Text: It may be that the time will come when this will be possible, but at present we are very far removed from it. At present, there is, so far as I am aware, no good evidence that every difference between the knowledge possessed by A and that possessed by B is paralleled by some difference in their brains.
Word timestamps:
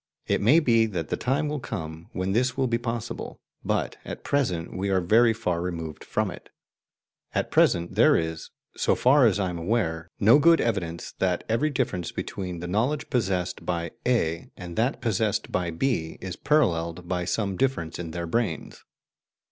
It 0.25 0.41
may 0.41 0.59
be 0.59 0.87
that 0.87 1.09
the 1.09 1.15
time 1.15 1.47
will 1.47 1.59
come 1.59 2.07
when 2.11 2.31
this 2.31 2.57
will 2.57 2.65
be 2.65 2.79
possible, 2.79 3.39
but 3.63 3.97
at 4.03 4.23
present 4.23 4.75
we 4.75 4.89
are 4.89 4.99
very 4.99 5.31
far 5.31 5.61
removed 5.61 6.03
from 6.03 6.31
it. 6.31 6.49
At 7.35 7.51
present, 7.51 7.93
there 7.93 8.15
is, 8.17 8.49
so 8.75 8.95
far 8.95 9.27
as 9.27 9.39
I 9.39 9.51
am 9.51 9.59
aware, 9.59 10.09
no 10.19 10.39
good 10.39 10.59
evidence 10.59 11.11
that 11.19 11.43
every 11.47 11.69
difference 11.69 12.11
between 12.11 12.61
the 12.61 12.67
knowledge 12.67 13.11
possessed 13.11 13.63
by 13.63 13.91
A 14.03 14.49
and 14.57 14.75
that 14.75 15.01
possessed 15.01 15.51
by 15.51 15.69
B 15.69 16.17
is 16.19 16.35
paralleled 16.35 17.07
by 17.07 17.23
some 17.23 17.55
difference 17.55 17.99
in 17.99 18.09
their 18.09 18.25
brains. 18.25 18.83